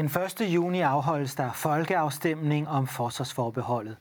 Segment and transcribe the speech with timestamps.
[0.00, 0.40] Den 1.
[0.40, 3.96] juni afholdes der folkeafstemning om forsvarsforbeholdet.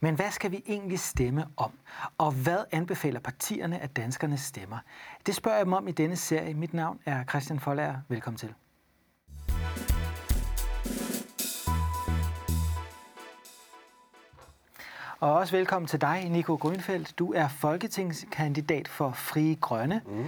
[0.00, 1.72] Men hvad skal vi egentlig stemme om?
[2.18, 4.78] Og hvad anbefaler partierne, at danskerne stemmer?
[5.26, 6.54] Det spørger jeg dem om i denne serie.
[6.54, 7.96] Mit navn er Christian Folager.
[8.08, 8.54] Velkommen til.
[15.20, 17.18] Og også velkommen til dig, Nico Grønfeldt.
[17.18, 20.02] Du er folketingskandidat for Frie Grønne.
[20.06, 20.26] Mm.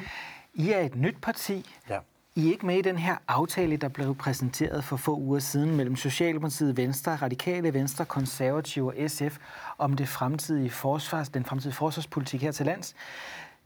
[0.55, 1.75] I er et nyt parti.
[1.89, 1.99] Ja.
[2.39, 5.77] I er ikke med i den her aftale, der blev præsenteret for få uger siden
[5.77, 9.39] mellem Socialdemokratiet, Venstre, Radikale Venstre, Konservative og SF
[9.79, 12.95] om det fremtidige forsvars, den fremtidige forsvarspolitik her til lands.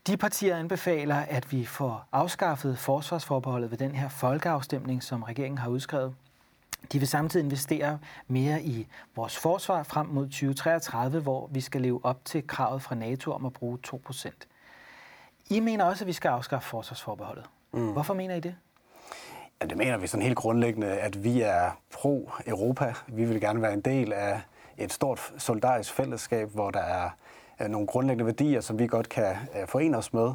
[0.07, 5.69] De partier anbefaler, at vi får afskaffet forsvarsforbeholdet ved den her folkeafstemning, som regeringen har
[5.69, 6.15] udskrevet.
[6.93, 12.01] De vil samtidig investere mere i vores forsvar frem mod 2033, hvor vi skal leve
[12.05, 14.31] op til kravet fra NATO om at bruge 2%.
[15.51, 17.45] I mener også, at vi skal afskaffe forsvarsforbeholdet.
[17.73, 17.93] Mm.
[17.93, 18.55] Hvorfor mener I det?
[19.63, 22.95] Ja, det mener vi sådan helt grundlæggende, at vi er pro-Europa.
[23.09, 24.41] Vi vil gerne være en del af
[24.79, 27.11] et stort solidarisk fællesskab, hvor der er
[27.69, 30.33] nogle grundlæggende værdier, som vi godt kan øh, forene os med.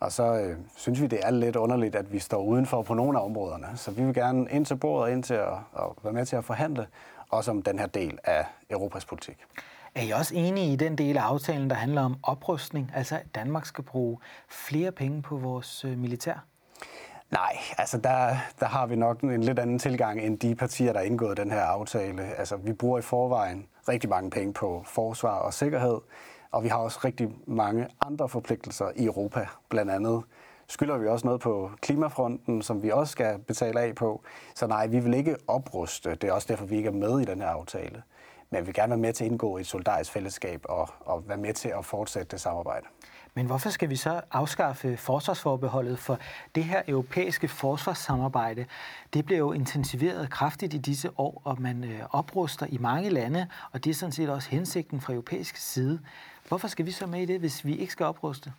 [0.00, 3.18] Og så øh, synes vi, det er lidt underligt, at vi står udenfor på nogle
[3.18, 3.66] af områderne.
[3.76, 6.44] Så vi vil gerne ind til bordet, ind til at, at være med til at
[6.44, 6.86] forhandle,
[7.30, 9.36] også om den her del af Europas politik.
[9.94, 12.92] Er I også enige i den del af aftalen, der handler om oprustning?
[12.94, 14.18] Altså, at Danmark skal bruge
[14.48, 16.44] flere penge på vores øh, militær?
[17.30, 20.98] Nej, altså der, der har vi nok en lidt anden tilgang end de partier, der
[20.98, 22.22] har indgået den her aftale.
[22.22, 26.00] Altså, vi bruger i forvejen rigtig mange penge på forsvar og sikkerhed,
[26.50, 29.46] og vi har også rigtig mange andre forpligtelser i Europa.
[29.68, 30.22] Blandt andet
[30.68, 34.22] skylder vi også noget på klimafronten, som vi også skal betale af på.
[34.54, 36.10] Så nej, vi vil ikke opruste.
[36.10, 38.02] Det er også derfor, vi ikke er med i den her aftale.
[38.50, 41.28] Men vi vil gerne være med til at indgå i et solidarisk fællesskab og, og
[41.28, 42.86] være med til at fortsætte det samarbejde.
[43.34, 45.98] Men hvorfor skal vi så afskaffe forsvarsforbeholdet?
[45.98, 46.18] For
[46.54, 48.66] det her europæiske forsvarssamarbejde,
[49.14, 53.46] det bliver jo intensiveret kraftigt i disse år, og man øh, opruster i mange lande,
[53.72, 56.00] og det er sådan set også hensigten fra europæisk side.
[56.48, 58.52] Hvorfor skal vi så med i det, hvis vi ikke skal opruste?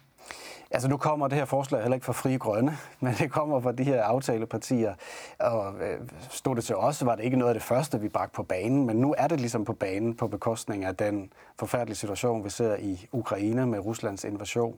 [0.72, 3.72] Altså nu kommer det her forslag heller ikke fra Frie Grønne, men det kommer fra
[3.72, 4.94] de her aftalepartier.
[5.40, 6.00] Og øh,
[6.30, 8.86] stod det til os, var det ikke noget af det første, vi bragte på banen,
[8.86, 12.76] men nu er det ligesom på banen på bekostning af den forfærdelige situation, vi ser
[12.76, 14.78] i Ukraine med Ruslands invasion.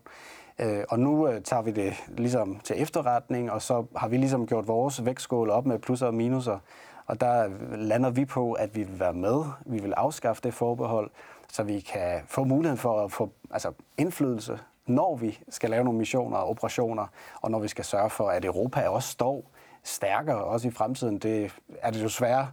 [0.59, 4.47] Øh, og nu øh, tager vi det ligesom til efterretning, og så har vi ligesom
[4.47, 6.59] gjort vores vægtskål op med plusser og minuser.
[7.05, 9.43] Og der øh, lander vi på, at vi vil være med.
[9.65, 11.09] Vi vil afskaffe det forbehold,
[11.49, 14.59] så vi kan få muligheden for at få altså, indflydelse
[14.89, 17.07] når vi skal lave nogle missioner og operationer,
[17.41, 19.51] og når vi skal sørge for, at Europa også står
[19.83, 21.17] stærkere også i fremtiden.
[21.17, 22.47] Det er det desværre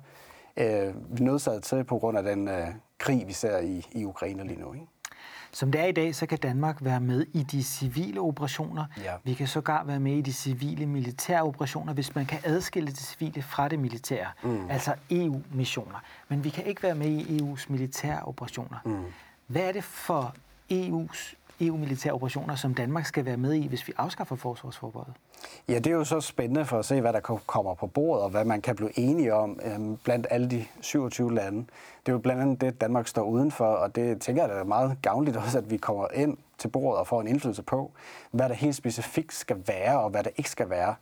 [0.56, 2.67] øh, nødsaget til på grund af den øh,
[2.99, 4.73] krig, vi ser i, i Ukraine lige nu.
[4.73, 4.87] Ikke?
[5.53, 8.84] Som det er i dag, så kan Danmark være med i de civile operationer.
[9.05, 9.12] Ja.
[9.25, 12.99] Vi kan sågar være med i de civile militære operationer, hvis man kan adskille det
[12.99, 14.27] civile fra det militære.
[14.43, 14.71] Mm.
[14.71, 16.03] Altså EU-missioner.
[16.28, 18.78] Men vi kan ikke være med i EU's militære operationer.
[18.84, 19.05] Mm.
[19.47, 20.34] Hvad er det for
[20.73, 25.15] EU's EU-militære operationer, som Danmark skal være med i, hvis vi afskaffer forsvarsforbeholdet?
[25.69, 28.31] Ja, det er jo så spændende for at se, hvad der kommer på bordet, og
[28.31, 31.59] hvad man kan blive enige om øhm, blandt alle de 27 lande.
[31.59, 34.98] Det er jo blandt andet det, Danmark står udenfor, og det tænker jeg, er meget
[35.03, 37.93] gavnligt også, at vi kommer ind til bordet og får en indflydelse på,
[38.31, 40.94] hvad der helt specifikt skal være, og hvad der ikke skal være.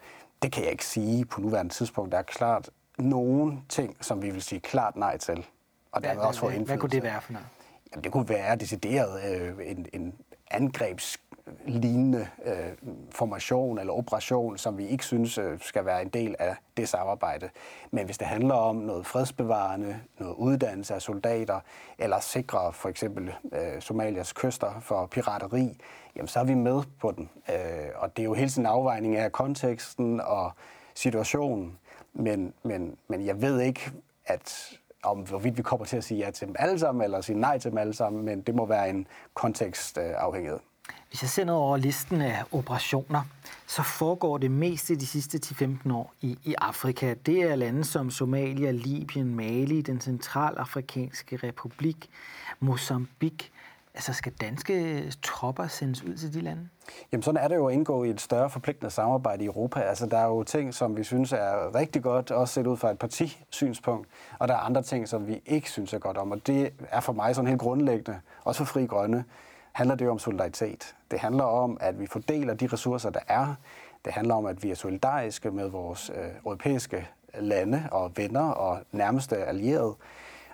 [0.43, 2.13] Det kan jeg ikke sige på nuværende tidspunkt.
[2.13, 5.47] Der er klart nogle ting, som vi vil sige klart nej til.
[5.93, 6.73] Og der hvad, også få indflydelse.
[6.73, 7.47] Hvad kunne det være for noget?
[7.93, 10.12] Jamen, det kunne være decideret øh, en, en
[10.63, 12.73] angrebslignende øh,
[13.11, 17.51] formation eller operation, som vi ikke synes øh, skal være en del af det samarbejde.
[17.91, 21.61] Men hvis det handler om noget fredsbevarende, noget uddannelse af soldater,
[21.99, 25.79] eller sikre for eksempel øh, Somalias kyster for pirateri,
[26.17, 27.31] jamen så er vi med på den.
[27.49, 30.53] Øh, og det er jo hele tiden afvejning af konteksten og
[30.95, 31.79] situationen.
[32.15, 33.93] Men, men, men jeg ved ikke,
[34.27, 37.41] at om hvorvidt vi kommer til at sige ja til dem alle sammen, eller sige
[37.41, 40.59] nej til dem alle sammen, men det må være en kontekstafhængighed.
[40.59, 43.23] Øh, hvis jeg ser noget over listen af operationer,
[43.67, 47.15] så foregår det meste de sidste 10-15 år i, i Afrika.
[47.27, 52.11] Det er lande som Somalia, Libyen, Mali, den centralafrikanske republik,
[52.61, 53.49] Mozambique,
[53.95, 56.69] Altså skal danske tropper sendes ud til de lande?
[57.13, 59.81] Jamen sådan er det jo at indgå i et større forpligtende samarbejde i Europa.
[59.81, 62.91] Altså der er jo ting, som vi synes er rigtig godt, også set ud fra
[62.91, 64.09] et partisynspunkt,
[64.39, 66.31] og der er andre ting, som vi ikke synes er godt om.
[66.31, 69.25] Og det er for mig sådan helt grundlæggende, også for Fri Grønne,
[69.73, 70.95] handler det jo om solidaritet.
[71.11, 73.55] Det handler om, at vi fordeler de ressourcer, der er.
[74.05, 77.09] Det handler om, at vi er solidariske med vores øh, europæiske
[77.39, 79.95] lande og venner og nærmeste allierede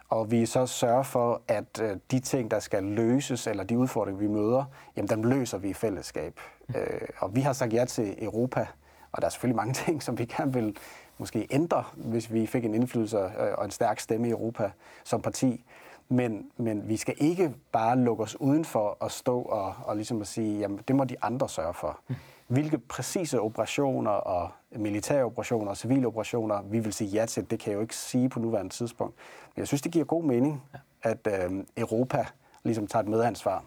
[0.09, 4.21] og vi så sørger for, at øh, de ting, der skal løses, eller de udfordringer,
[4.21, 4.65] vi møder,
[4.97, 6.41] jamen dem løser vi i fællesskab.
[6.77, 8.67] Øh, og vi har sagt ja til Europa,
[9.13, 10.77] og der er selvfølgelig mange ting, som vi gerne vil
[11.19, 13.19] måske ændre, hvis vi fik en indflydelse
[13.59, 14.71] og en stærk stemme i Europa
[15.05, 15.65] som parti.
[16.09, 20.27] Men, men vi skal ikke bare lukke os udenfor og stå og, og ligesom at
[20.27, 22.01] sige, jamen det må de andre sørge for.
[22.09, 22.15] Mm.
[22.47, 27.61] Hvilke præcise operationer og militære operationer og civile operationer, vi vil sige ja til, det
[27.61, 29.15] kan jeg jo ikke sige på nuværende tidspunkt.
[29.55, 30.63] Men jeg synes, det giver god mening,
[31.03, 32.27] at øh, Europa
[32.65, 33.65] ligesom tager et medansvar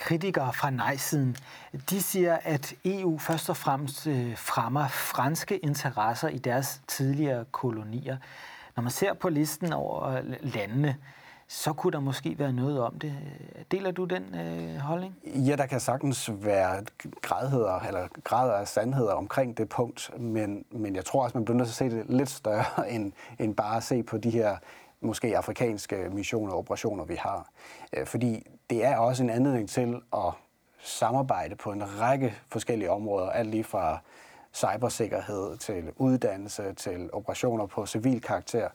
[0.00, 1.36] kritikere fra nej-siden,
[1.90, 8.16] de siger, at EU først og fremmest øh, fremmer franske interesser i deres tidligere kolonier.
[8.76, 10.96] Når man ser på listen over landene,
[11.52, 13.14] så kunne der måske være noget om det.
[13.70, 15.16] Deler du den øh, holdning?
[15.24, 16.84] Ja, der kan sagtens være
[17.22, 21.56] gradheder, eller grader af sandheder omkring det punkt, men, men jeg tror også, man bliver
[21.56, 22.64] nødt til at se det lidt større,
[22.94, 24.56] end, end bare at se på de her
[25.00, 27.48] måske afrikanske missioner og operationer, vi har.
[27.92, 30.32] Øh, fordi det er også en anledning til at
[30.78, 33.98] samarbejde på en række forskellige områder, alt lige fra
[34.54, 38.68] cybersikkerhed til uddannelse til operationer på civil karakter.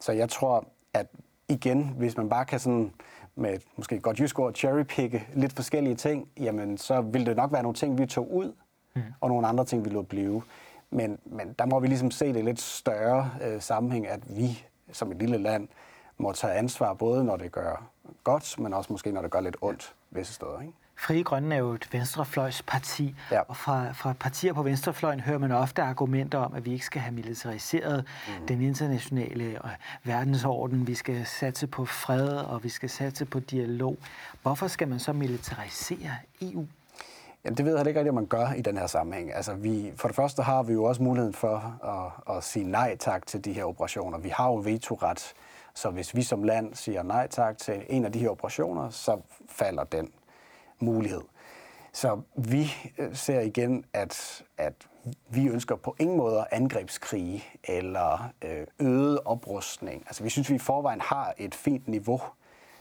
[0.00, 1.06] Så jeg tror, at
[1.52, 2.92] igen, hvis man bare kan sådan
[3.34, 7.62] med måske godt jysk ord cherrypicke lidt forskellige ting, jamen så vil det nok være
[7.62, 8.52] nogle ting, vi tog ud,
[8.94, 9.02] mm.
[9.20, 10.42] og nogle andre ting, vi lå blive.
[10.90, 15.12] Men, men der må vi ligesom se det lidt større øh, sammenhæng, at vi som
[15.12, 15.68] et lille land
[16.18, 17.88] må tage ansvar, både når det gør
[18.24, 20.60] godt, men også måske når det gør lidt ondt visse steder.
[20.60, 20.72] Ikke?
[21.02, 23.40] Frie Grønne er jo et venstrefløjsparti, ja.
[23.40, 27.00] og fra, fra partier på venstrefløjen hører man ofte argumenter om, at vi ikke skal
[27.00, 28.46] have militariseret mm.
[28.46, 29.70] den internationale øh,
[30.04, 33.96] verdensorden, vi skal satse på fred, og vi skal satse på dialog.
[34.42, 36.66] Hvorfor skal man så militarisere EU?
[37.44, 39.34] Jamen, det ved jeg ikke rigtig, om man gør i den her sammenhæng.
[39.34, 41.80] Altså, vi, for det første har vi jo også muligheden for
[42.28, 44.18] at, at sige nej tak til de her operationer.
[44.18, 45.34] Vi har jo vetoret,
[45.74, 49.20] så hvis vi som land siger nej tak til en af de her operationer, så
[49.48, 50.10] falder den
[50.82, 51.22] mulighed.
[51.92, 54.74] Så vi øh, ser igen, at, at
[55.28, 60.02] vi ønsker på ingen måde angrebskrige eller øh, øget oprustning.
[60.06, 62.20] Altså vi synes, vi i forvejen har et fint niveau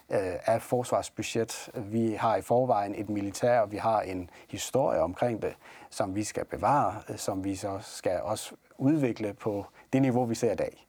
[0.09, 1.69] øh, af forsvarsbudget.
[1.75, 5.55] Vi har i forvejen et militær, og vi har en historie omkring det,
[5.89, 10.51] som vi skal bevare, som vi så skal også udvikle på det niveau, vi ser
[10.51, 10.87] i dag.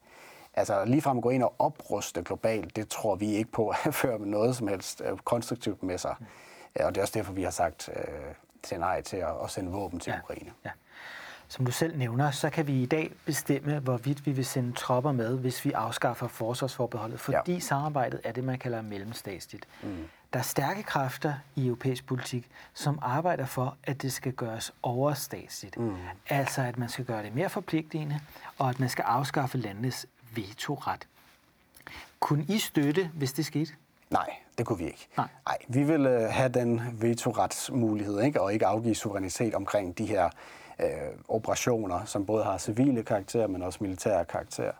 [0.53, 4.19] Altså ligefrem at gå ind og opruste globalt, det tror vi ikke på at føre
[4.19, 6.15] noget som helst konstruktivt med sig.
[6.79, 8.03] Ja, og det er også derfor, vi har sagt øh,
[8.63, 10.51] til nej til at, at sende våben til ja, Ukraine.
[10.65, 10.69] Ja.
[11.47, 15.11] Som du selv nævner, så kan vi i dag bestemme, hvorvidt vi vil sende tropper
[15.11, 17.59] med, hvis vi afskaffer forsvarsforbeholdet, fordi ja.
[17.59, 19.67] samarbejdet er det, man kalder mellemstatsligt.
[19.83, 20.07] Mm.
[20.33, 25.77] Der er stærke kræfter i europæisk politik, som arbejder for, at det skal gøres overstatsligt.
[25.77, 25.95] Mm.
[26.29, 28.19] Altså, at man skal gøre det mere forpligtende,
[28.57, 30.05] og at man skal afskaffe landenes
[30.35, 31.07] vetoret.
[32.19, 33.73] Kunne I støtte, hvis det skete?
[34.09, 35.07] Nej, det kunne vi ikke.
[35.17, 35.27] Nej.
[35.45, 38.41] Nej vi ville have den vetoretsmulighed, ikke?
[38.41, 40.29] og ikke afgive suverænitet omkring de her
[40.79, 40.87] øh,
[41.27, 44.73] operationer, som både har civile karakterer, men også militære karakterer.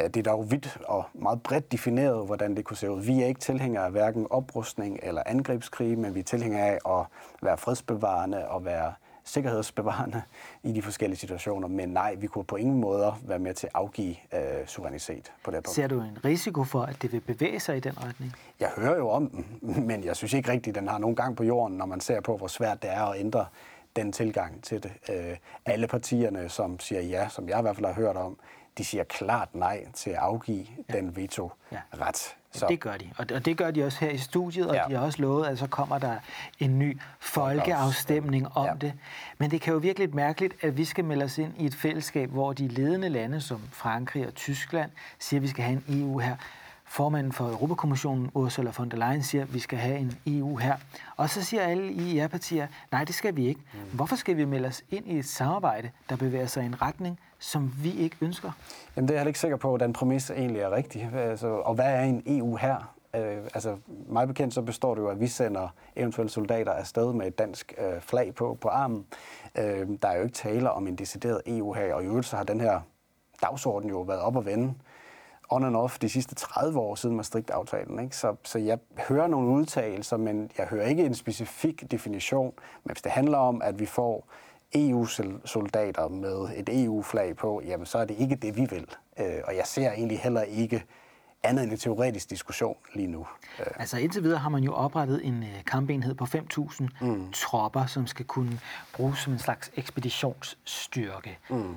[0.00, 3.02] Øh, det er dog vidt og meget bredt defineret, hvordan det kunne se ud.
[3.02, 7.06] Vi er ikke tilhængere af hverken oprustning eller angrebskrig, men vi er tilhængere af at
[7.42, 8.92] være fredsbevarende og være
[9.26, 10.22] sikkerhedsbevarende
[10.62, 11.68] i de forskellige situationer.
[11.68, 15.50] Men nej, vi kunne på ingen måde være med til at afgive øh, suverænitet på
[15.50, 15.74] det punkt.
[15.74, 18.32] Ser du en risiko for, at det vil bevæge sig i den retning?
[18.60, 19.46] Jeg hører jo om den,
[19.88, 22.20] men jeg synes ikke rigtigt, at den har nogen gang på jorden, når man ser
[22.20, 23.46] på, hvor svært det er at ændre
[23.96, 24.92] den tilgang til det.
[25.10, 28.38] Øh, alle partierne, som siger ja, som jeg i hvert fald har hørt om,
[28.78, 30.98] de siger klart nej til at afgive ja.
[30.98, 32.36] den veto-ret.
[32.58, 32.66] Så.
[32.68, 34.82] Det gør de, og det gør de også her i studiet, og ja.
[34.88, 36.16] de har også lovet, at så kommer der
[36.58, 38.72] en ny folkeafstemning om ja.
[38.80, 38.92] det.
[39.38, 42.30] Men det kan jo virkelig mærkeligt, at vi skal melde os ind i et fællesskab,
[42.30, 46.18] hvor de ledende lande som Frankrig og Tyskland siger, at vi skal have en EU
[46.18, 46.36] her.
[46.88, 50.76] Formanden for Europakommissionen, Ursula von der Leyen, siger, at vi skal have en EU her.
[51.16, 53.60] Og så siger alle i jer partier, nej, det skal vi ikke.
[53.72, 53.78] Mm.
[53.92, 57.18] Hvorfor skal vi melde os ind i et samarbejde, der bevæger sig i en retning,
[57.38, 58.50] som vi ikke ønsker?
[58.96, 61.10] Jamen, det er jeg ikke sikker på, at den præmis egentlig er rigtig.
[61.14, 62.94] Altså, og hvad er en EU her?
[63.16, 63.76] Øh, altså,
[64.08, 67.74] meget bekendt så består det jo, at vi sender eventuelle soldater afsted med et dansk
[67.78, 69.06] øh, flag på, på armen.
[69.58, 72.36] Øh, der er jo ikke tale om en decideret EU her, og i øvrigt så
[72.36, 72.80] har den her
[73.42, 74.74] dagsorden jo været op og vende
[75.48, 77.98] on and off de sidste 30 år siden Maastricht-aftalen.
[77.98, 78.16] Ikke?
[78.16, 78.78] Så, så jeg
[79.08, 82.52] hører nogle udtalelser, men jeg hører ikke en specifik definition.
[82.84, 84.28] Men hvis det handler om, at vi får
[84.74, 88.86] EU-soldater med et EU-flag på, jamen så er det ikke det, vi vil.
[89.18, 90.84] Øh, og jeg ser egentlig heller ikke
[91.42, 93.26] andet end en teoretisk diskussion lige nu.
[93.60, 93.66] Øh.
[93.76, 97.32] Altså indtil videre har man jo oprettet en øh, kampenhed på 5.000 mm.
[97.32, 98.60] tropper, som skal kunne
[98.92, 101.38] bruges som en slags ekspeditionsstyrke.
[101.50, 101.74] Mm.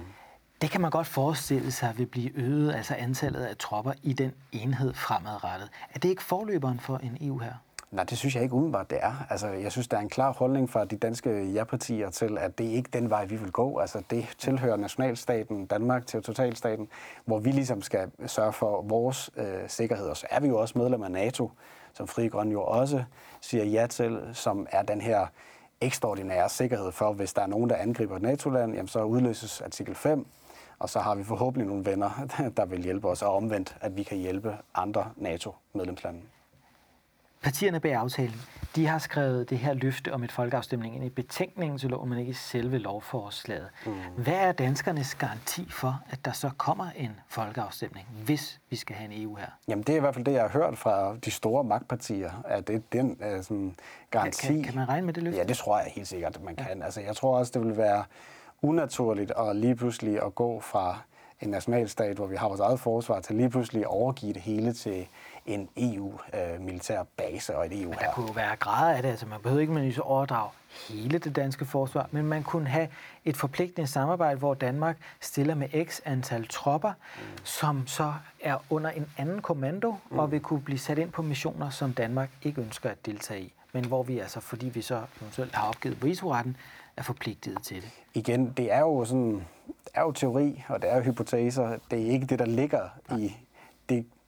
[0.61, 4.31] Det kan man godt forestille sig vil blive øget, altså antallet af tropper i den
[4.51, 5.69] enhed fremadrettet.
[5.93, 7.53] Er det ikke forløberen for en EU her?
[7.91, 9.25] Nej, det synes jeg ikke umiddelbart, det er.
[9.29, 12.67] Altså, jeg synes, der er en klar holdning fra de danske ja-partier til, at det
[12.67, 13.77] er ikke den vej, vi vil gå.
[13.77, 16.87] Altså, det tilhører nationalstaten, Danmark til totalstaten,
[17.25, 20.07] hvor vi ligesom skal sørge for vores øh, sikkerhed.
[20.07, 21.51] Og så er vi jo også medlem af NATO,
[21.93, 23.03] som Fri Grøn jo også
[23.41, 25.27] siger ja til, som er den her
[25.81, 29.95] ekstraordinære sikkerhed for, hvis der er nogen, der angriber et NATO-land, jamen så udløses artikel
[29.95, 30.25] 5,
[30.79, 32.27] og så har vi forhåbentlig nogle venner,
[32.57, 36.19] der vil hjælpe os, og omvendt, at vi kan hjælpe andre NATO-medlemslande.
[37.41, 38.41] Partierne bag aftalen,
[38.75, 42.19] de har skrevet det her løfte om et folkeafstemning ind i betænkningen til loven, men
[42.19, 43.67] ikke i selve lovforslaget.
[43.85, 43.91] Mm.
[44.17, 49.13] Hvad er danskernes garanti for, at der så kommer en folkeafstemning, hvis vi skal have
[49.13, 49.45] en EU her?
[49.67, 52.67] Jamen det er i hvert fald det, jeg har hørt fra de store magtpartier, at
[52.67, 53.75] det er den uh, sådan,
[54.11, 54.47] garanti.
[54.47, 55.37] Kan, kan, kan man regne med det løfte?
[55.39, 56.63] Ja, det tror jeg helt sikkert, at man ja.
[56.63, 56.83] kan.
[56.83, 58.03] Altså, jeg tror også, det vil være
[58.61, 60.99] unaturligt at lige pludselig at gå fra
[61.41, 64.73] en nationalstat, hvor vi har vores eget forsvar, til lige pludselig at overgive det hele
[64.73, 65.07] til
[65.45, 67.99] en EU-militær base og et EU her.
[67.99, 70.49] Der kunne jo være grader af det, altså man behøver ikke så overdrage
[70.89, 72.87] hele det danske forsvar, men man kunne have
[73.25, 77.23] et forpligtende samarbejde, hvor Danmark stiller med x antal tropper, mm.
[77.43, 80.19] som så er under en anden kommando, mm.
[80.19, 83.53] og vil kunne blive sat ind på missioner, som Danmark ikke ønsker at deltage i,
[83.73, 86.57] men hvor vi altså, fordi vi så eventuelt har opgivet vetoretten,
[86.97, 87.91] er forpligtet til det.
[88.13, 91.77] Igen, det er jo sådan, det er jo teori, og det er jo hypoteser.
[91.91, 93.19] Det er ikke det, der ligger Nej.
[93.19, 93.37] i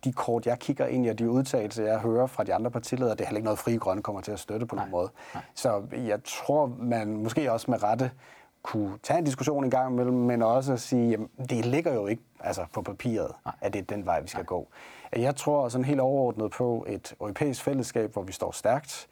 [0.03, 3.11] de kort, jeg kigger ind i, og de udtalelser, jeg hører fra de andre partiledere,
[3.11, 4.83] det er heller ikke noget, Fri Grønne kommer til at støtte på Nej.
[4.83, 5.09] nogen måde.
[5.33, 5.43] Nej.
[5.55, 8.11] Så jeg tror, man måske også med rette
[8.63, 12.07] kunne tage en diskussion en gang imellem, men også at sige, jamen, det ligger jo
[12.07, 13.53] ikke altså på papiret, Nej.
[13.61, 14.45] at det er den vej, vi skal Nej.
[14.45, 14.67] gå.
[15.15, 19.07] Jeg tror sådan helt overordnet på et europæisk fællesskab, hvor vi står stærkt.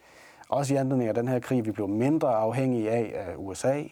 [0.50, 3.84] Også i anledning af den her krig, vi blev mindre afhængige af, af USA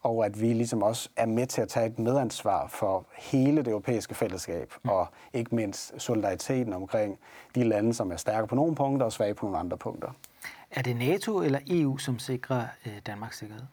[0.00, 3.68] og at vi ligesom også er med til at tage et medansvar for hele det
[3.68, 4.90] europæiske fællesskab, mm.
[4.90, 7.18] og ikke mindst solidariteten omkring
[7.54, 10.10] de lande, som er stærke på nogle punkter og svage på nogle andre punkter.
[10.70, 13.64] Er det NATO eller EU, som sikrer øh, Danmarks sikkerhed?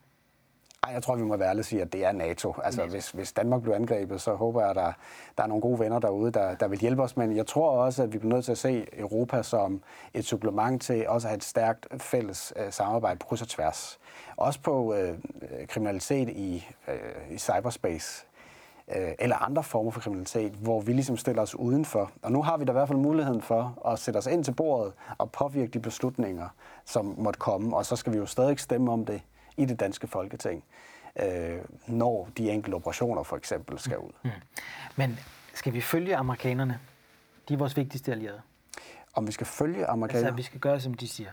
[0.86, 2.56] Ej, jeg tror, vi må være ærlige sige, at det er NATO.
[2.63, 2.92] Altså, NATO.
[2.92, 4.92] Hvis, hvis Danmark bliver angrebet, så håber jeg, at der,
[5.38, 7.18] der er nogle gode venner derude, der, der vil hjælpe os.
[7.18, 9.82] Men jeg tror også, at vi bliver nødt til at se Europa som
[10.13, 14.00] et supplement til også at have et stærkt fælles uh, samarbejde på kryds og tværs.
[14.38, 14.98] Også på uh,
[15.68, 18.25] kriminalitet i, uh, i cyberspace
[19.20, 22.12] eller andre former for kriminalitet, hvor vi ligesom stiller os udenfor.
[22.22, 24.51] Og nu har vi da i hvert fald muligheden for at sætte os ind til
[24.51, 26.48] bordet og påvirke de beslutninger,
[26.86, 29.22] som måtte komme, og så skal vi jo stadig stemme om det
[29.58, 30.64] i det danske folketing,
[31.20, 34.12] øh, når de enkelte operationer for eksempel skal ud.
[34.24, 34.30] Mm.
[34.96, 35.20] Men
[35.54, 36.80] skal vi følge amerikanerne?
[37.50, 38.42] De er vores vigtigste allierede.
[39.14, 40.28] Om vi skal følge amerikanerne?
[40.28, 41.30] Altså, vi skal gøre, som de siger.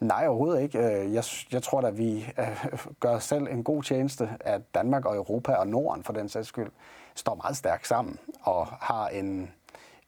[0.00, 0.78] Nej, overhovedet ikke.
[0.78, 5.16] Øh, jeg, jeg tror at vi øh, gør selv en god tjeneste, at Danmark og
[5.16, 6.70] Europa og Norden for den sags skyld
[7.14, 9.50] står meget stærkt sammen og har en,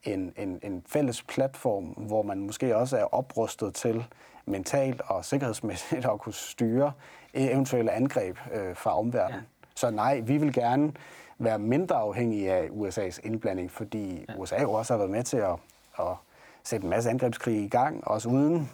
[0.03, 4.05] en, en, en fælles platform, hvor man måske også er oprustet til
[4.47, 6.93] mentalt og sikkerhedsmæssigt at kunne styre
[7.35, 9.41] eventuelle angreb øh, fra omverdenen.
[9.41, 9.67] Ja.
[9.75, 10.93] Så nej, vi vil gerne
[11.39, 14.35] være mindre afhængige af USA's indblanding, fordi ja.
[14.37, 15.57] USA jo også har været med til at,
[15.99, 16.17] at
[16.65, 18.71] sætte en masse angrebskrig i gang, også uden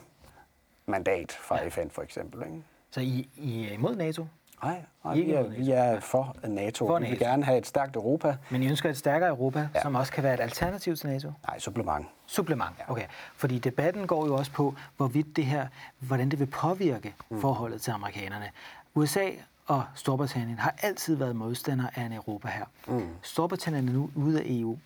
[0.86, 1.68] mandat fra ja.
[1.68, 2.42] FN for eksempel.
[2.46, 2.62] Ikke?
[2.90, 4.26] Så I, I er imod NATO?
[4.62, 6.86] Nej, nej vi, er, vi er for NATO.
[6.86, 7.04] For NATO.
[7.04, 8.36] Vi vil gerne have et stærkt Europa.
[8.50, 9.82] Men I ønsker et stærkere Europa, ja.
[9.82, 11.32] som også kan være et alternativ til NATO?
[11.46, 12.06] Nej, supplement.
[12.26, 12.90] Supplement, ja.
[12.92, 13.04] okay.
[13.36, 15.66] Fordi debatten går jo også på, hvorvidt det her,
[15.98, 17.40] hvordan det vil påvirke mm.
[17.40, 18.50] forholdet til amerikanerne.
[18.94, 19.30] USA
[19.66, 22.64] og Storbritannien har altid været modstandere af en Europa her.
[22.86, 23.08] Mm.
[23.22, 24.78] Storbritannien er nu ude af EU.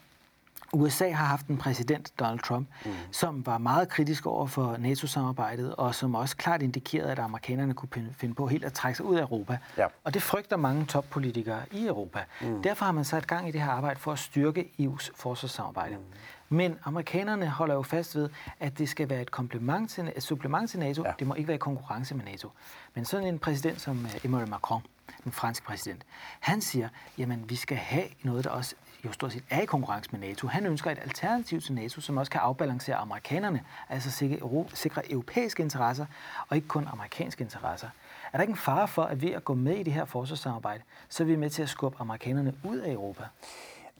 [0.73, 2.93] USA har haft en præsident, Donald Trump, mm.
[3.11, 7.89] som var meget kritisk over for NATO-samarbejdet, og som også klart indikerede, at amerikanerne kunne
[8.13, 9.59] finde på helt at trække sig ud af Europa.
[9.79, 9.87] Ja.
[10.05, 12.25] Og det frygter mange toppolitikere i Europa.
[12.41, 12.63] Mm.
[12.63, 15.97] Derfor har man sat gang i det her arbejde for at styrke EU's forsvarssamarbejde.
[15.97, 16.03] Mm.
[16.49, 18.29] Men amerikanerne holder jo fast ved,
[18.61, 21.03] at det skal være et, komplement til, et supplement til NATO.
[21.07, 21.13] Ja.
[21.19, 22.51] Det må ikke være i konkurrence med NATO.
[22.95, 24.83] Men sådan en præsident som øh, Emmanuel Macron,
[25.25, 26.03] den franske præsident,
[26.41, 30.11] han siger, jamen vi skal have noget, der også jo stort set er i konkurrence
[30.13, 30.47] med NATO.
[30.47, 35.63] Han ønsker et alternativ til NATO, som også kan afbalancere amerikanerne, altså sikre, sikre europæiske
[35.63, 36.07] interesser
[36.49, 37.89] og ikke kun amerikanske interesser.
[38.33, 40.83] Er der ikke en fare for, at ved at gå med i det her forsvarssamarbejde,
[41.09, 43.25] så er vi med til at skubbe amerikanerne ud af Europa?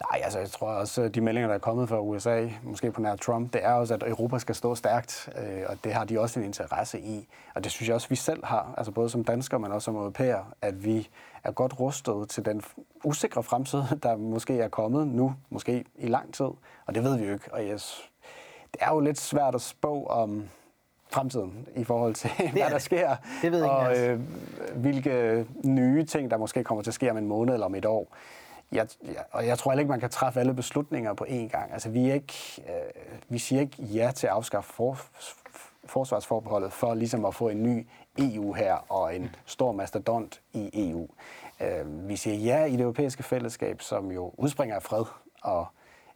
[0.01, 3.01] Nej, altså jeg tror også, at de meldinger, der er kommet fra USA, måske på
[3.01, 6.21] nær Trump, det er også, at Europa skal stå stærkt, øh, og det har de
[6.21, 7.29] også en interesse i.
[7.55, 9.97] Og det synes jeg også, vi selv har, altså både som danskere, men også som
[9.97, 11.09] europæer, at vi
[11.45, 12.63] er godt rustet til den
[13.05, 16.51] usikre fremtid, der måske er kommet nu, måske i lang tid.
[16.87, 17.55] Og det ved vi jo ikke.
[17.55, 18.11] Og yes,
[18.73, 20.49] det er jo lidt svært at spå om
[21.11, 23.17] fremtiden i forhold til, hvad der sker.
[23.43, 24.21] Det ved og øh,
[24.75, 27.85] hvilke nye ting, der måske kommer til at ske om en måned eller om et
[27.85, 28.09] år
[28.73, 31.73] jeg, jeg, og jeg tror heller ikke, man kan træffe alle beslutninger på én gang.
[31.73, 34.99] Altså, vi, er ikke, øh, vi siger ikke ja til at afskaffe for,
[35.85, 37.87] forsvarsforbeholdet for ligesom at få en ny
[38.19, 41.09] EU her og en stor mastodont i EU.
[41.61, 45.05] Øh, vi siger ja i det europæiske fællesskab, som jo udspringer af fred
[45.43, 45.67] og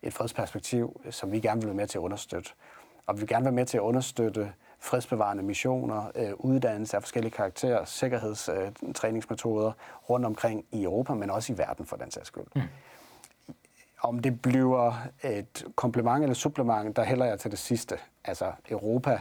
[0.02, 2.50] et fredsperspektiv, som vi gerne vil være med til at understøtte.
[3.06, 7.32] Og vi vil gerne være med til at understøtte fredsbevarende missioner, øh, uddannelse af forskellige
[7.32, 12.44] karakterer, sikkerhedstræningsmetoder øh, rundt omkring i Europa, men også i verden for den sags skyld.
[12.54, 12.62] Mm.
[14.02, 17.98] Om det bliver et komplement eller supplement, der hælder jeg til det sidste.
[18.24, 19.20] Altså Europa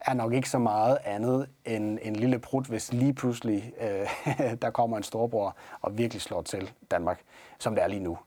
[0.00, 4.08] er nok ikke så meget andet end en lille prut, hvis lige pludselig øh,
[4.62, 7.20] der kommer en storbror og virkelig slår til Danmark,
[7.58, 8.18] som det er lige nu.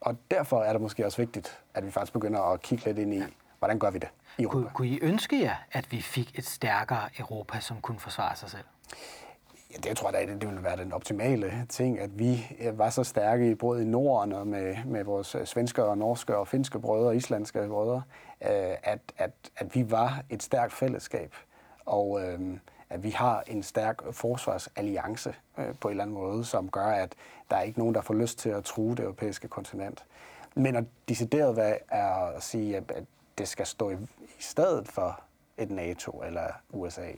[0.00, 3.14] Og derfor er det måske også vigtigt, at vi faktisk begynder at kigge lidt ind
[3.14, 3.22] i,
[3.58, 4.08] hvordan gør vi det
[4.38, 4.58] i Europa.
[4.58, 8.50] Kunne, kunne I ønske jer, at vi fik et stærkere Europa, som kunne forsvare sig
[8.50, 8.64] selv?
[9.72, 13.04] Ja, det tror jeg da, det ville være den optimale ting, at vi var så
[13.04, 17.16] stærke både i Norden og med, med vores svenske og norske og finske brødre og
[17.16, 18.02] islandske brødre,
[18.42, 21.34] øh, at, at, at vi var et stærkt fællesskab,
[21.86, 22.58] og øh,
[22.90, 27.14] at vi har en stærk forsvarsalliance øh, på en eller anden måde, som gør, at
[27.50, 30.04] der er ikke nogen, der får lyst til at true det europæiske kontinent.
[30.54, 33.04] Men at decideret hvad er at sige, at
[33.38, 33.94] det skal stå i,
[34.38, 35.20] i stedet for
[35.58, 37.10] et NATO eller USA,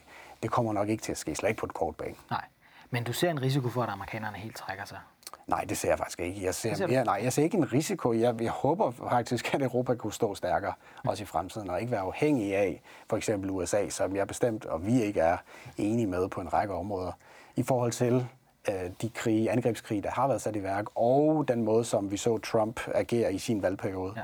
[0.43, 2.15] det kommer nok ikke til at ske, slet ikke på et kort bane.
[2.31, 2.45] Nej,
[2.91, 4.99] men du ser en risiko for, at amerikanerne helt trækker sig?
[5.47, 6.45] Nej, det ser jeg faktisk ikke.
[6.45, 8.13] Jeg ser, jeg, nej, jeg ser ikke en risiko.
[8.13, 10.73] Jeg, jeg håber faktisk, at Europa kunne stå stærkere
[11.05, 11.09] mm.
[11.09, 14.87] også i fremtiden, og ikke være afhængig af for eksempel USA, som jeg bestemt, og
[14.87, 15.37] vi ikke er
[15.77, 17.13] enige med på en række områder,
[17.57, 18.27] i forhold til
[18.69, 22.17] øh, de krige, angrebskrige, der har været sat i værk, og den måde, som vi
[22.17, 24.13] så Trump agere i sin valgperiode.
[24.17, 24.23] Ja.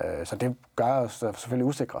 [0.00, 2.00] Øh, så det gør os selvfølgelig usikre.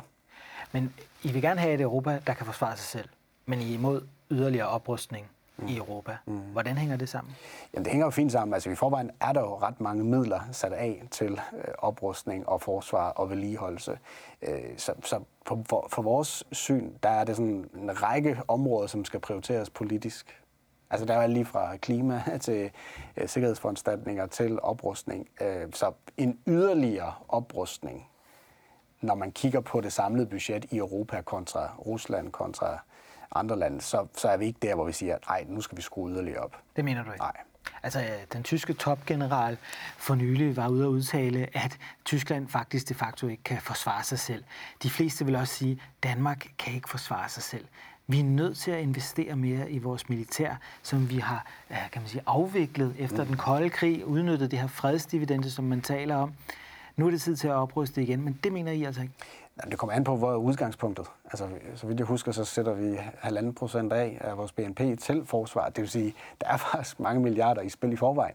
[0.72, 3.08] Men I vil gerne have et Europa, der kan forsvare sig selv,
[3.46, 5.66] men I er imod yderligere oprustning mm.
[5.66, 6.16] i Europa.
[6.26, 6.38] Mm.
[6.38, 7.34] Hvordan hænger det sammen?
[7.74, 8.54] Jamen, det hænger jo fint sammen.
[8.54, 12.62] Altså, i forvejen er der jo ret mange midler sat af til øh, oprustning og
[12.62, 13.98] forsvar og vedligeholdelse.
[14.42, 18.86] Øh, så så på, for, for vores syn, der er det sådan en række områder,
[18.86, 20.43] som skal prioriteres politisk.
[20.90, 22.70] Altså der er lige fra klima til
[23.16, 25.28] øh, sikkerhedsforanstaltninger til oprustning.
[25.40, 28.08] Øh, så en yderligere oprustning,
[29.00, 32.78] når man kigger på det samlede budget i Europa kontra Rusland kontra
[33.34, 35.82] andre lande, så, så er vi ikke der, hvor vi siger, nej, nu skal vi
[35.82, 36.56] skrue yderligere op.
[36.76, 37.24] Det mener du ikke?
[37.24, 37.36] Nej.
[37.82, 39.58] Altså, den tyske topgeneral
[39.96, 44.18] for nylig var ude at udtale, at Tyskland faktisk de facto ikke kan forsvare sig
[44.18, 44.44] selv.
[44.82, 47.64] De fleste vil også sige, at Danmark kan ikke forsvare sig selv.
[48.06, 52.08] Vi er nødt til at investere mere i vores militær, som vi har kan man
[52.08, 53.26] sige, afviklet efter mm.
[53.26, 56.34] den kolde krig, udnyttet det her fredsdividende, som man taler om.
[56.96, 59.14] Nu er det tid til at opruste igen, men det mener I altså ikke?
[59.70, 61.06] Det kommer an på, hvor er udgangspunktet.
[61.24, 65.26] Altså, så vidt jeg husker, så sætter vi halvanden procent af af vores BNP til
[65.26, 65.68] forsvar.
[65.68, 68.34] Det vil sige, der er faktisk mange milliarder i spil i forvejen.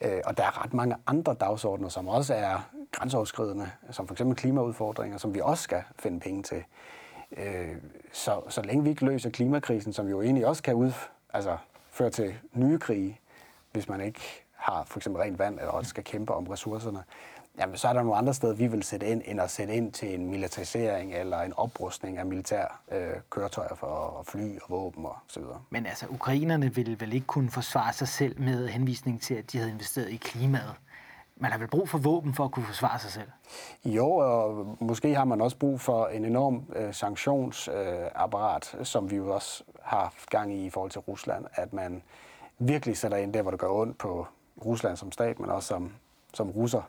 [0.00, 4.36] Øh, og der er ret mange andre dagsordner, som også er grænseoverskridende, som for eksempel
[4.36, 6.64] klimaudfordringer, som vi også skal finde penge til.
[7.36, 7.76] Øh,
[8.12, 10.92] så, så længe vi ikke løser klimakrisen, som jo egentlig også kan ud,
[11.32, 11.56] altså,
[11.90, 13.20] føre til nye krige,
[13.72, 14.20] hvis man ikke
[14.56, 17.04] har for eksempel rent vand, eller også skal kæmpe om ressourcerne,
[17.58, 19.92] jamen, så er der nogle andre steder, vi vil sætte ind, end at sætte ind
[19.92, 25.16] til en militarisering eller en oprustning af militær øh, køretøjer for fly og våben og
[25.28, 25.62] så videre.
[25.70, 29.58] Men altså, ukrainerne ville vel ikke kunne forsvare sig selv med henvisning til, at de
[29.58, 30.74] havde investeret i klimaet?
[31.36, 33.28] Man har vel brug for våben for at kunne forsvare sig selv?
[33.84, 39.16] Jo, og måske har man også brug for en enorm øh, sanktionsapparat, øh, som vi
[39.16, 42.02] jo også har haft gang i i forhold til Rusland, at man
[42.58, 44.26] virkelig sætter ind der, hvor det gør ondt på
[44.64, 45.92] Rusland som stat, men også som,
[46.34, 46.82] som russer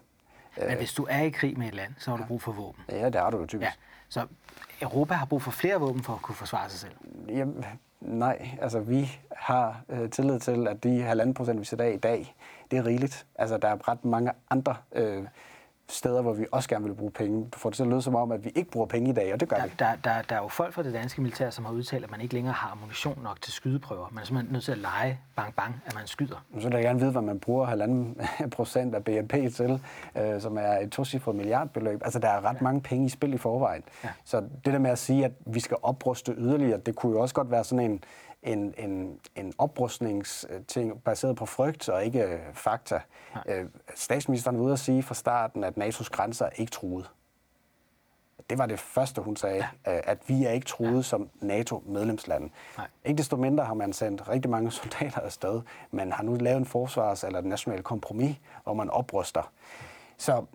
[0.58, 2.84] men hvis du er i krig med et land, så har du brug for våben.
[2.90, 3.66] Ja, det har du jo typisk.
[3.66, 3.72] Ja.
[4.10, 4.26] Så
[4.82, 6.94] Europa har brug for flere våben for at kunne forsvare sig selv?
[7.28, 7.66] Jamen,
[8.06, 8.50] nej.
[8.62, 12.36] Altså, vi har øh, tillid til, at de halvanden procent, vi sætter af i dag,
[12.72, 13.26] det er rigeligt.
[13.36, 15.24] Altså, der er ret mange andre øh,
[15.90, 17.50] steder, hvor vi også gerne vil bruge penge.
[17.54, 19.34] Du får det til at lyde som om, at vi ikke bruger penge i dag,
[19.34, 19.72] og det gør der, vi.
[19.80, 22.22] Der, der, der er jo folk fra det danske militær, som har udtalt, at man
[22.22, 24.08] ikke længere har ammunition nok til skydeprøver.
[24.12, 26.46] Man er simpelthen nødt til at lege bang bang, at man skyder.
[26.60, 28.22] Så vil jeg gerne vide, hvad man bruger halvanden
[28.56, 29.82] procent af BNP til,
[30.18, 32.02] øh, som er et tocifret milliardbeløb.
[32.04, 32.64] Altså, der er ret ja.
[32.64, 33.84] mange penge i spil i forvejen.
[34.04, 34.10] Ja.
[34.24, 37.36] Så det der med at sige, at vi skal opruste yderligere, det kunne jo også
[37.36, 38.04] godt være sådan en,
[38.46, 43.02] en, en, en oprustningsting baseret på frygt og ikke øh, fakta.
[43.36, 43.44] Nej.
[43.48, 47.10] Øh, statsministeren var ude at sige fra starten, at NATO's grænser er ikke truet.
[48.50, 49.96] Det var det første, hun sagde, ja.
[49.96, 51.02] Øh, at vi er ikke truet ja.
[51.02, 52.50] som NATO-medlemsland.
[53.06, 56.66] Ikke desto mindre har man sendt rigtig mange soldater afsted, men har nu lavet en
[56.66, 59.52] forsvars- eller et nationalt kompromis, hvor man opruster.
[60.18, 60.46] Så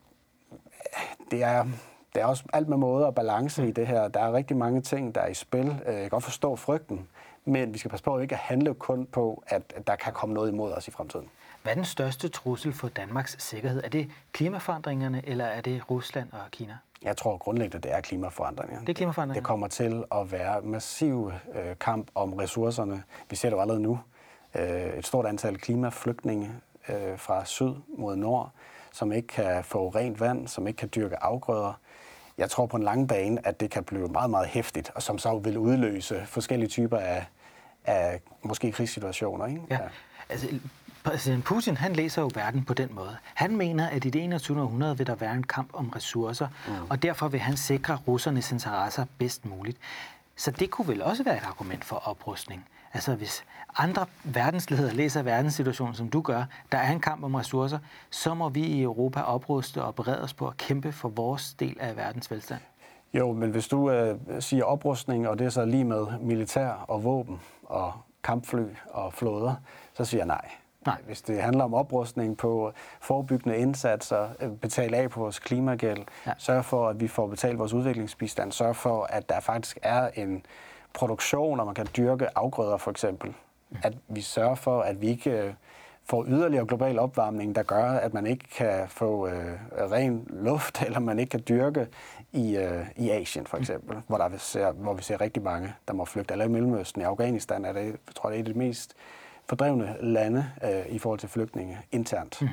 [1.30, 1.66] det er,
[2.14, 4.08] det er også alt med måde og balance i det her.
[4.08, 5.76] Der er rigtig mange ting, der er i spil.
[5.86, 7.08] Jeg kan godt forstå frygten,
[7.44, 10.52] men vi skal passe på ikke at handle kun på, at der kan komme noget
[10.52, 11.28] imod os i fremtiden.
[11.62, 13.84] Hvad er den største trussel for Danmarks sikkerhed?
[13.84, 16.76] Er det klimaforandringerne, eller er det Rusland og Kina?
[17.02, 18.80] Jeg tror grundlæggende, det er klimaforandringer.
[18.80, 19.40] Det er klimaforandringer.
[19.40, 23.02] Det kommer til at være massiv øh, kamp om ressourcerne.
[23.30, 24.00] Vi ser det jo allerede nu.
[24.54, 26.52] Øh, et stort antal klimaflygtninge
[26.88, 28.50] øh, fra syd mod nord,
[28.92, 31.72] som ikke kan få rent vand, som ikke kan dyrke afgrøder.
[32.38, 35.18] Jeg tror på en lang bane, at det kan blive meget, meget hæftigt, og som
[35.18, 37.26] så vil udløse forskellige typer af,
[37.84, 39.46] af måske krigssituationer.
[39.46, 39.62] Ikke?
[39.70, 39.74] Ja.
[39.74, 39.88] ja.
[40.28, 40.48] Altså,
[41.04, 43.16] Præsident Putin han læser jo verden på den måde.
[43.34, 44.62] Han mener, at i det 21.
[44.62, 46.72] århundrede vil der være en kamp om ressourcer, mm.
[46.90, 49.78] og derfor vil han sikre russernes interesser bedst muligt.
[50.36, 52.66] Så det kunne vel også være et argument for oprustning.
[52.94, 53.44] Altså hvis
[53.76, 57.78] andre verdensledere læser verdenssituationen, som du gør, der er en kamp om ressourcer,
[58.10, 61.76] så må vi i Europa opruste og berede os på at kæmpe for vores del
[61.80, 62.60] af verdens velstand.
[63.14, 67.04] Jo, men hvis du øh, siger oprustning, og det er så lige med militær og
[67.04, 67.92] våben og
[68.24, 69.54] kampfly og flåder,
[69.94, 70.50] så siger jeg nej.
[70.86, 70.96] Nej.
[71.06, 76.32] Hvis det handler om oprustning på forebyggende indsatser, øh, betale af på vores klimagæld, ja.
[76.38, 80.42] sørge for, at vi får betalt vores udviklingsbistand, sørge for, at der faktisk er en
[80.92, 83.34] produktion, og man kan dyrke afgrøder for eksempel.
[83.82, 85.52] At vi sørger for, at vi ikke øh,
[86.04, 90.98] får yderligere global opvarmning, der gør, at man ikke kan få øh, ren luft, eller
[90.98, 91.86] man ikke kan dyrke
[92.32, 94.02] i, øh, i Asien for eksempel, mm.
[94.06, 96.32] hvor, der vi ser, hvor vi ser rigtig mange, der må flygte.
[96.32, 98.94] Eller i Mellemøsten, i Afghanistan er det, jeg tror det er et af de mest
[99.46, 102.42] fordrevne lande øh, i forhold til flygtninge internt.
[102.42, 102.48] Mm.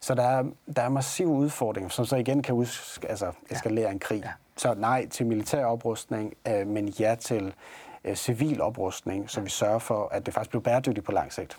[0.00, 0.44] Så der er,
[0.76, 3.92] der er massive udfordringer, som så igen kan us, altså, eskalere ja.
[3.92, 4.22] en krig.
[4.24, 4.30] Ja.
[4.56, 7.54] Så nej til militær oprustning, øh, men ja til
[8.04, 11.58] øh, civil oprustning, så vi sørger for, at det faktisk bliver bæredygtigt på lang sigt.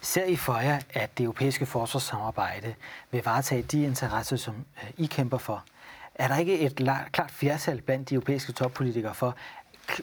[0.00, 2.74] Ser I for jer, at det europæiske forsvarssamarbejde
[3.10, 5.64] vil varetage de interesser, som øh, I kæmper for?
[6.14, 6.76] Er der ikke et
[7.12, 9.34] klart flertal blandt de europæiske toppolitikere for,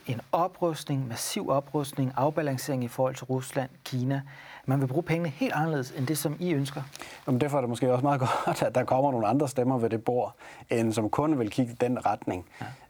[0.08, 4.22] en oprustning, massiv oprustning, afbalancering i forhold til Rusland, Kina.
[4.66, 6.82] Man vil bruge pengene helt anderledes end det, som I ønsker.
[7.28, 9.90] Jamen, derfor er det måske også meget godt, at der kommer nogle andre stemmer ved
[9.90, 10.36] det bord,
[10.70, 12.46] end som kun vil kigge den retning.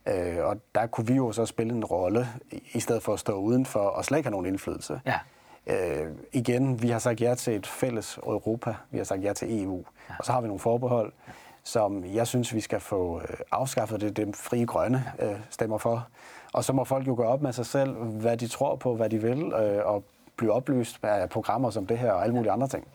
[0.05, 0.39] Ja.
[0.39, 2.27] Øh, og der kunne vi jo så spille en rolle,
[2.73, 5.01] i stedet for at stå udenfor og slet ikke have nogen indflydelse.
[5.05, 5.19] Ja.
[5.67, 9.63] Øh, igen, vi har sagt ja til et fælles Europa, vi har sagt ja til
[9.63, 10.13] EU, ja.
[10.19, 11.31] og så har vi nogle forbehold, ja.
[11.69, 14.01] Som jeg synes, vi skal få øh, afskaffet.
[14.01, 16.07] Det det frie grønne øh, stemmer for.
[16.53, 19.09] Og så må folk jo gå op med sig selv, hvad de tror på, hvad
[19.09, 20.03] de vil, øh, og
[20.37, 22.87] blive oplyst af programmer som det her og alle mulige andre ting.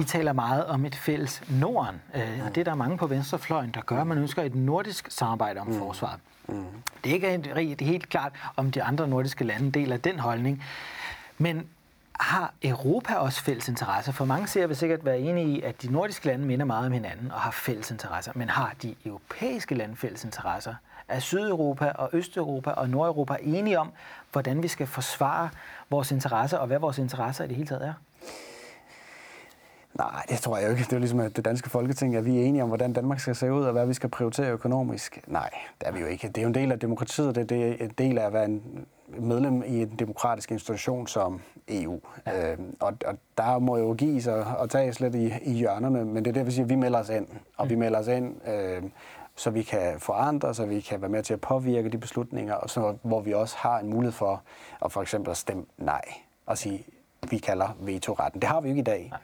[0.00, 3.70] I taler meget om et fælles Norden, øh, og det er der mange på venstrefløjen,
[3.74, 4.04] der gør.
[4.04, 5.78] Man ønsker et nordisk samarbejde om mm.
[5.78, 6.20] forsvaret.
[6.48, 6.64] Mm.
[7.04, 10.64] Det er ikke helt klart, om de andre nordiske lande deler den holdning.
[11.38, 11.66] Men
[12.22, 14.12] har Europa også fælles interesser?
[14.12, 16.92] For mange ser vil sikkert være enige i, at de nordiske lande minder meget om
[16.92, 18.32] hinanden og har fælles interesser.
[18.34, 20.74] Men har de europæiske lande fælles interesser?
[21.08, 23.92] Er Sydeuropa og Østeuropa og Nordeuropa enige om,
[24.32, 25.48] hvordan vi skal forsvare
[25.90, 27.92] vores interesser, og hvad vores interesser i det hele taget er?
[29.94, 30.82] Nej, det tror jeg ikke.
[30.82, 33.34] Det er ligesom, at det danske folketing, at vi er enige om, hvordan Danmark skal
[33.34, 35.20] se ud, og hvad vi skal prioritere økonomisk.
[35.26, 35.50] Nej,
[35.80, 36.28] det er vi jo ikke.
[36.28, 38.86] Det er jo en del af demokratiet, det er en del af at være en
[39.18, 42.00] medlem i en demokratisk institution som EU.
[42.26, 42.52] Ja.
[42.52, 46.24] Øh, og, og der må jo gives og, og tages lidt i, i hjørnerne, men
[46.24, 47.26] det er det, vi siger, at vi melder os ind.
[47.56, 47.78] Og vi mm.
[47.78, 48.82] melder os ind, øh,
[49.36, 52.70] så vi kan forandre, så vi kan være med til at påvirke de beslutninger, og
[52.70, 54.42] så, hvor vi også har en mulighed for
[54.84, 56.04] at for eksempel at stemme nej
[56.46, 56.86] og sige,
[57.30, 58.40] vi kalder vetoretten.
[58.40, 59.08] Det har vi jo ikke i dag.
[59.10, 59.18] Nej.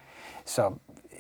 [0.48, 0.72] Så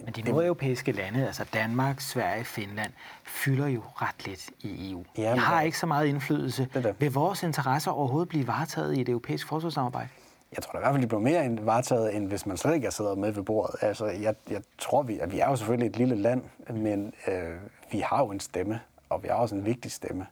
[0.04, 2.92] men de nordeuropæiske lande, altså Danmark, Sverige, Finland,
[3.24, 5.04] fylder jo ret lidt i EU.
[5.18, 6.68] Ja, de har ikke så meget indflydelse.
[6.74, 6.94] Det det.
[6.98, 10.08] Vil vores interesser overhovedet blive varetaget i et europæisk forsvarssamarbejde?
[10.56, 12.86] Jeg tror da i hvert fald, de bliver mere varetaget, end hvis man slet ikke
[12.86, 13.74] er siddet med ved bordet.
[13.80, 17.50] Altså, jeg, jeg tror, vi, at vi er jo selvfølgelig et lille land, men øh,
[17.92, 20.26] vi har jo en stemme, og vi har også en vigtig stemme.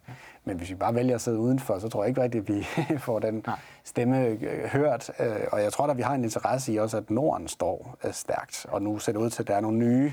[0.49, 2.67] Men hvis vi bare vælger at sidde udenfor, så tror jeg ikke rigtigt, at vi
[3.07, 3.59] får den Nej.
[3.85, 5.11] stemme øh, hørt.
[5.21, 8.13] Øh, og jeg tror at vi har en interesse i også, at Norden står øh,
[8.13, 8.67] stærkt.
[8.69, 10.13] Og nu ser det ud til, at der er nogle nye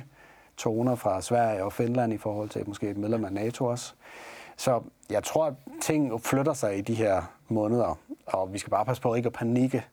[0.57, 3.93] toner fra Sverige og Finland i forhold til måske et medlem af NATO også.
[4.57, 8.85] Så jeg tror, at ting flytter sig i de her måneder, og vi skal bare
[8.85, 9.85] passe på ikke at panikke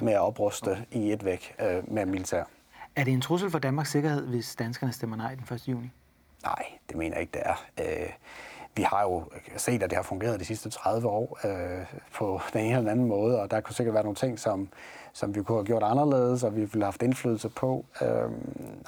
[0.00, 1.56] med at opruste i et væk
[1.88, 2.44] med militær.
[2.96, 5.68] Er det en trussel for Danmarks sikkerhed, hvis danskerne stemmer nej den 1.
[5.68, 5.90] juni?
[6.42, 7.64] Nej, det mener jeg ikke, det er.
[7.80, 8.10] Øh,
[8.76, 9.24] vi har jo
[9.56, 11.84] set, at det har fungeret de sidste 30 år øh,
[12.14, 14.68] på den ene eller anden måde, og der kunne sikkert være nogle ting, som,
[15.12, 17.84] som vi kunne have gjort anderledes, og vi ville have haft indflydelse på.
[18.02, 18.08] Øh,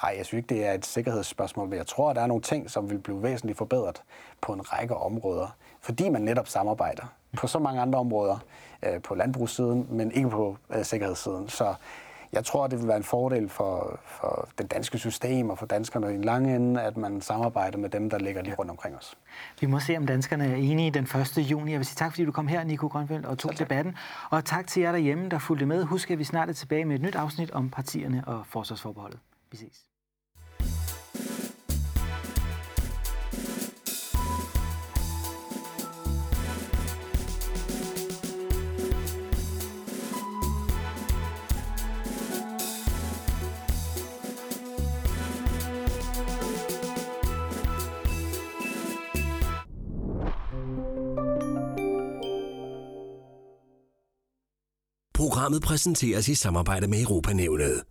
[0.03, 2.43] nej, jeg synes ikke, det er et sikkerhedsspørgsmål, men jeg tror, at der er nogle
[2.43, 4.01] ting, som vil blive væsentligt forbedret
[4.41, 7.03] på en række områder, fordi man netop samarbejder
[7.37, 8.37] på så mange andre områder,
[8.83, 11.49] øh, på landbrugssiden, men ikke på øh, sikkerhedssiden.
[11.49, 11.73] Så
[12.33, 16.11] jeg tror, det vil være en fordel for, for det danske system og for danskerne
[16.11, 19.17] i en lang ende, at man samarbejder med dem, der ligger lige rundt omkring os.
[19.61, 21.37] Vi må se, om danskerne er enige den 1.
[21.37, 21.71] juni.
[21.71, 23.95] Jeg vil sige tak, fordi du kom her, Nico Grønfeldt, og tog debatten.
[24.29, 25.83] Og tak til jer derhjemme, der fulgte med.
[25.83, 29.19] Husk, at vi snart er tilbage med et nyt afsnit om partierne og forsvarsforbeholdet.
[29.51, 29.86] Vi ses.
[55.47, 57.83] Programmet præsenteres i samarbejde med Europanævnet.